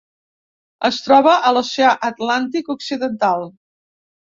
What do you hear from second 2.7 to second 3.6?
Occidental: